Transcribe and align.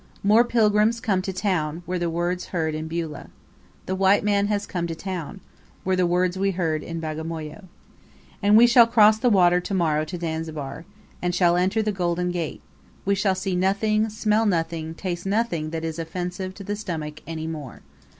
"More 0.23 0.43
pilgrims 0.43 0.99
come 0.99 1.21
to 1.21 1.31
town," 1.31 1.83
were 1.85 1.99
the 1.99 2.09
words 2.09 2.45
heard 2.47 2.73
in 2.73 2.87
Beulah. 2.87 3.29
"The 3.85 3.93
white 3.93 4.23
man 4.23 4.47
has 4.47 4.65
come 4.65 4.87
to 4.87 4.95
town," 4.95 5.41
were 5.85 5.95
the 5.95 6.07
words 6.07 6.39
we 6.39 6.49
heard 6.49 6.81
in 6.81 6.99
Bagamoyo. 6.99 7.65
And 8.41 8.57
we 8.57 8.65
shall 8.65 8.87
cross 8.87 9.19
the 9.19 9.29
water 9.29 9.61
tomorrow 9.61 10.03
to 10.05 10.19
Zanzibar, 10.19 10.85
and 11.21 11.35
shall 11.35 11.55
enter 11.55 11.83
the 11.83 11.91
golden 11.91 12.31
gate; 12.31 12.63
we 13.05 13.13
shall 13.13 13.35
see 13.35 13.55
nothing, 13.55 14.09
smell 14.09 14.47
nothing, 14.47 14.95
taste 14.95 15.27
nothing 15.27 15.69
that 15.69 15.85
is 15.85 15.99
offensive 15.99 16.55
to 16.55 16.63
the 16.63 16.75
stomach 16.75 17.21
any 17.27 17.45
more! 17.45 17.83